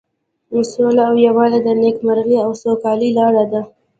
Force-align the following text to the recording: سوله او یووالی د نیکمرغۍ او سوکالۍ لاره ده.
سوله 0.71 1.01
او 1.09 1.15
یووالی 1.25 1.59
د 1.63 1.67
نیکمرغۍ 1.81 2.37
او 2.45 2.51
سوکالۍ 2.61 3.09
لاره 3.17 3.43
ده. 3.51 3.61